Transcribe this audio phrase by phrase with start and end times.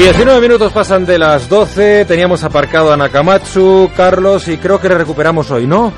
[0.00, 4.96] 19 minutos pasan de las 12, teníamos aparcado a Nakamatsu, Carlos, y creo que le
[4.96, 5.92] recuperamos hoy, ¿no?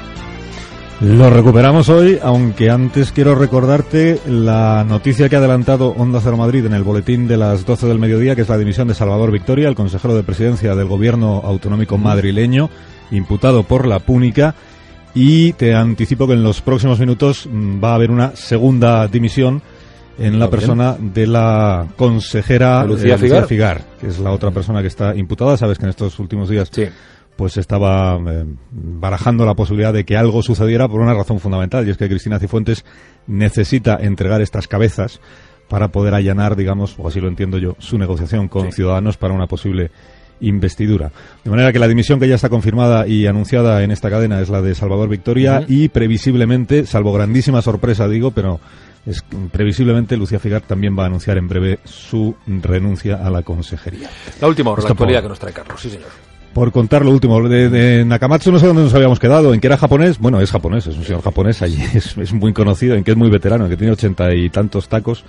[1.00, 6.66] Lo recuperamos hoy, aunque antes quiero recordarte la noticia que ha adelantado Onda Cero Madrid
[6.66, 9.68] en el boletín de las 12 del mediodía, que es la dimisión de Salvador Victoria,
[9.68, 12.70] el consejero de presidencia del gobierno autonómico madrileño,
[13.12, 14.56] imputado por la púnica.
[15.14, 19.62] Y te anticipo que en los próximos minutos mm, va a haber una segunda dimisión
[20.18, 23.82] en la persona de la consejera Lucía eh, Figar.
[24.00, 25.56] que es la otra persona que está imputada.
[25.56, 26.84] Sabes que en estos últimos días Sí.
[27.36, 31.90] pues estaba eh, barajando la posibilidad de que algo sucediera por una razón fundamental, y
[31.90, 32.84] es que Cristina Cifuentes
[33.26, 35.20] necesita entregar estas cabezas
[35.68, 39.46] para poder allanar, digamos, o así lo entiendo yo, su negociación con Ciudadanos para una
[39.46, 39.90] posible
[40.40, 41.12] investidura.
[41.44, 44.50] De manera que la dimisión que ya está confirmada y anunciada en esta cadena es
[44.50, 48.60] la de Salvador Victoria y previsiblemente, salvo grandísima sorpresa digo, pero
[49.06, 54.08] es previsiblemente Lucía Figar también va a anunciar en breve su renuncia a la consejería.
[54.40, 56.08] La última hora, la Esto por- actualidad que nos trae Carlos, sí señor.
[56.52, 59.66] Por contar lo último, de, de Nakamatsu no sé dónde nos habíamos quedado, en que
[59.68, 63.02] era japonés, bueno, es japonés, es un señor japonés, allí es, es muy conocido, en
[63.04, 65.24] que es muy veterano, en que tiene ochenta y tantos tacos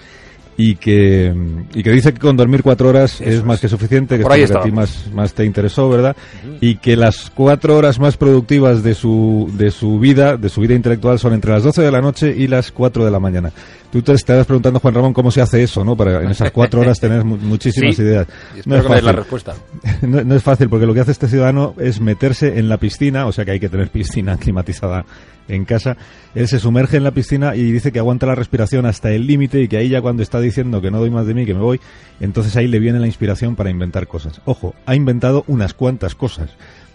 [0.58, 1.34] y que,
[1.74, 4.52] y que dice que con dormir cuatro horas es más que suficiente, que Por es
[4.52, 6.16] que a ti más, más te interesó, ¿verdad?
[6.62, 10.76] Y que las cuatro horas más productivas de su, de su vida, de su vida
[10.76, 13.52] intelectual, son entre las 12 de la noche y las 4 de la mañana.
[13.92, 15.96] Tú te estarás preguntando, Juan Ramón, cómo se hace eso, ¿no?
[15.96, 18.02] Para en esas cuatro horas tener mu- muchísimas Sí.
[18.02, 18.28] ideas.
[18.66, 19.14] No es des la fácil.
[19.18, 19.54] respuesta.
[20.02, 23.26] No, no es fácil porque lo que hace este ciudadano es meterse en la piscina,
[23.28, 25.06] o sea que hay que tener piscina climatizada
[25.48, 25.96] en casa.
[26.34, 29.62] Él se sumerge en la piscina y dice que aguanta la respiración hasta el límite
[29.62, 31.62] y que ahí ya cuando está diciendo que no doy más de mí, que me
[31.62, 31.80] voy,
[32.20, 34.42] entonces ahí le viene la inspiración para inventar cosas.
[34.46, 36.52] Ojo, ha inventado unas cuantas cosas.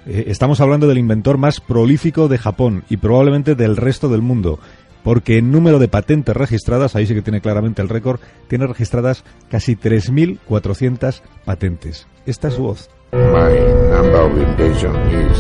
[0.07, 4.59] Eh, estamos hablando del inventor más prolífico de Japón y probablemente del resto del mundo.
[5.05, 9.23] Porque en número de patentes registradas, ahí sí que tiene claramente el récord, tiene registradas
[9.49, 12.09] casi 3.400 patentes.
[12.27, 12.91] Esta es su voz.
[13.13, 13.55] My
[13.91, 14.97] number of invention
[15.31, 15.39] is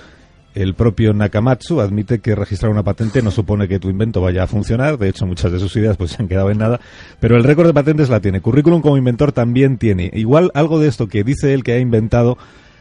[0.54, 4.48] El propio Nakamatsu admite que registrar una patente no supone que tu invento vaya a
[4.48, 4.98] funcionar.
[4.98, 6.80] De hecho, muchas de sus ideas pues se han quedado en nada.
[7.20, 8.42] Pero el récord de patentes la tiene.
[8.42, 10.12] Currículum como inventor también tiene.
[10.14, 12.38] Igual algo de esto que dice él que ha inventado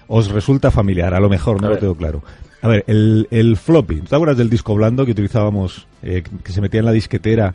[0.06, 1.14] os resulta familiar.
[1.14, 2.22] A lo mejor, no lo tengo claro.
[2.60, 4.02] A ver, el, el floppy.
[4.02, 7.54] ¿Te acuerdas del disco blando que utilizábamos, eh, que se metía en la disquetera?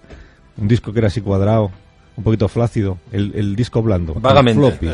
[0.58, 1.70] Un disco que era así cuadrado,
[2.18, 2.98] un poquito flácido.
[3.12, 4.14] El, el disco blando.
[4.14, 4.60] el Vagamente.
[4.60, 4.90] floppy.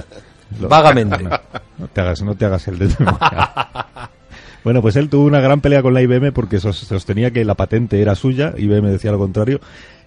[0.62, 1.24] Lo- Vagamente.
[1.24, 1.30] No,
[1.80, 2.90] no te hagas, no te hagas el de
[4.64, 7.56] Bueno, pues él tuvo una gran pelea con la IBM porque sos- sostenía que la
[7.56, 9.59] patente era suya, IBM decía lo contrario,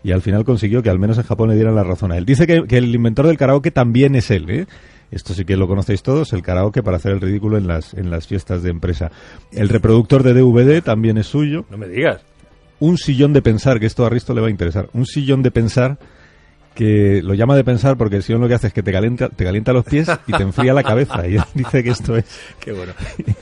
[0.04, 2.24] y al final consiguió que al menos en Japón le dieran la razón a él.
[2.24, 4.66] Dice que, que el inventor del karaoke también es él, ¿eh?
[5.10, 8.10] Esto sí que lo conocéis todos, el karaoke para hacer el ridículo en las, en
[8.10, 9.10] las fiestas de empresa.
[9.52, 11.64] El reproductor de DVD también es suyo.
[11.70, 12.20] No me digas.
[12.80, 14.88] Un sillón de pensar, que esto a Risto le va a interesar.
[14.92, 15.98] Un sillón de pensar
[16.74, 19.28] que lo llama de pensar porque el sillón lo que hace es que te calienta,
[19.28, 21.26] te calienta los pies y te enfría la cabeza.
[21.26, 22.24] Y él dice que esto es...
[22.58, 22.92] Qué bueno.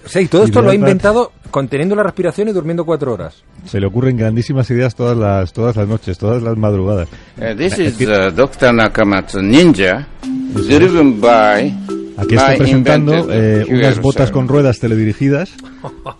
[0.04, 3.12] O sea, y todo esto Y lo ha inventado conteniendo la respiración y durmiendo cuatro
[3.12, 3.42] horas.
[3.66, 7.08] Se le ocurren grandísimas ideas todas las, todas las noches, todas las madrugadas.
[7.38, 8.74] Uh, this is uh, Dr.
[8.74, 10.06] Nakamatsu Ninja,
[10.54, 11.74] driven by
[12.16, 15.52] Aquí está presentando eh, unas botas con ruedas teledirigidas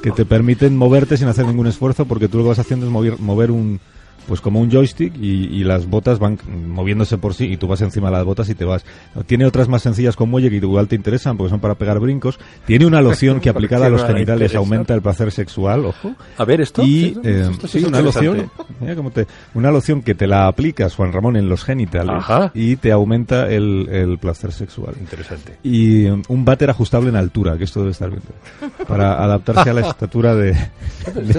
[0.03, 2.93] que te permiten moverte sin hacer ningún esfuerzo porque tú lo que vas haciendo es
[2.93, 3.81] mover, mover un
[4.29, 6.39] pues como un joystick y, y las botas van
[6.69, 8.85] moviéndose por sí y tú vas encima de las botas y te vas.
[9.27, 12.39] Tiene otras más sencillas con muelle que igual te interesan porque son para pegar brincos.
[12.67, 16.15] Tiene una loción que aplicada a los genitales aumenta el placer sexual, ojo.
[16.39, 16.83] A ver, esto.
[16.85, 18.51] Y esto- eh, esto sí una loción,
[18.81, 22.51] mira cómo te- una loción que te la aplicas, Juan Ramón, en los genitales Ajá.
[22.55, 24.95] y te aumenta el, el placer sexual.
[25.01, 25.59] Interesante.
[25.63, 28.23] Y um, un váter ajustable en altura, que esto debe estar bien,
[28.87, 30.57] para adaptarse a la estatura de,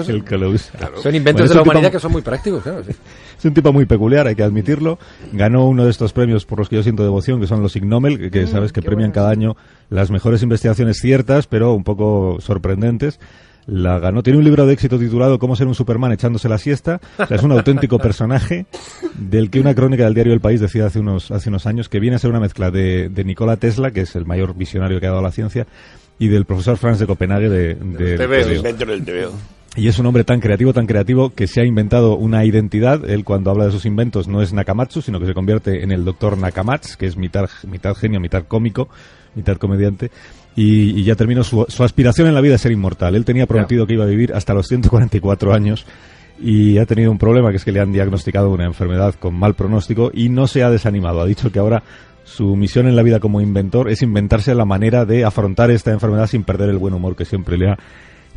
[0.06, 0.78] del que lo usa.
[1.02, 2.73] Son inventos es de la humanidad que son muy prácticos, claro.
[2.82, 2.92] Sí.
[3.38, 4.98] Es un tipo muy peculiar, hay que admitirlo.
[5.32, 7.84] Ganó uno de estos premios por los que yo siento devoción, que son los Ig
[7.84, 9.56] Nobel, que, que sabes que premian cada año
[9.90, 13.20] las mejores investigaciones ciertas, pero un poco sorprendentes.
[13.66, 14.22] La ganó.
[14.22, 17.00] Tiene un libro de éxito titulado Cómo ser un Superman echándose la siesta.
[17.18, 18.66] O sea, es un auténtico personaje
[19.18, 21.98] del que una crónica del diario El País decía hace unos, hace unos años que
[21.98, 25.06] viene a ser una mezcla de, de Nikola Tesla, que es el mayor visionario que
[25.06, 25.66] ha dado la ciencia,
[26.18, 28.16] y del profesor Franz de Copenhague de, de-
[28.48, 29.32] de- del te veo.
[29.76, 33.08] Y es un hombre tan creativo, tan creativo, que se ha inventado una identidad.
[33.08, 36.04] Él cuando habla de sus inventos no es Nakamatsu, sino que se convierte en el
[36.04, 38.88] doctor Nakamatsu, que es mitad, mitad genio, mitad cómico,
[39.34, 40.12] mitad comediante.
[40.54, 43.16] Y, y ya terminó su, su aspiración en la vida es ser inmortal.
[43.16, 45.84] Él tenía prometido que iba a vivir hasta los 144 años
[46.40, 49.54] y ha tenido un problema, que es que le han diagnosticado una enfermedad con mal
[49.54, 51.20] pronóstico y no se ha desanimado.
[51.20, 51.82] Ha dicho que ahora
[52.22, 56.28] su misión en la vida como inventor es inventarse la manera de afrontar esta enfermedad
[56.28, 57.78] sin perder el buen humor que siempre le ha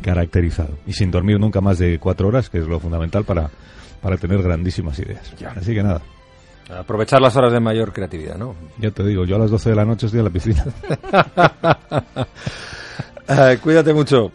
[0.02, 0.78] caracterizado.
[0.86, 3.50] Y sin dormir nunca más de cuatro horas, que es lo fundamental para,
[4.00, 5.32] para tener grandísimas ideas.
[5.38, 5.50] Ya.
[5.50, 6.00] Así que nada,
[6.76, 8.54] Aprovechar las horas de mayor creatividad, ¿no?
[8.78, 10.64] yo te digo, yo a las 12 de la noche estoy en la piscina.
[13.30, 14.32] Eh, cuídate mucho.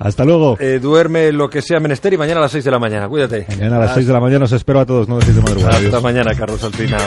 [0.00, 0.56] Hasta luego.
[0.58, 3.08] Eh, duerme lo que sea menester y mañana a las 6 de la mañana.
[3.08, 3.46] Cuídate.
[3.50, 5.74] Mañana a las 6 de la mañana os espero a todos, no dejéis de madrugar.
[5.74, 6.02] Hasta Adiós.
[6.02, 6.98] mañana, Carlos Alsina.